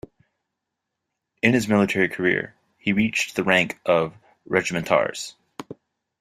In 1.43 1.53
his 1.53 1.67
military 1.67 2.09
career, 2.09 2.55
he 2.79 2.91
reached 2.91 3.35
the 3.35 3.43
rank 3.43 3.79
of 3.85 4.15
regimentarz. 4.49 5.35